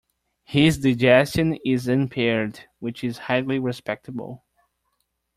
His 0.45 0.79
digestion 0.79 1.59
is 1.63 1.87
impaired, 1.87 2.61
which 2.79 3.03
is 3.03 3.19
highly 3.19 3.59
respectable. 3.59 4.43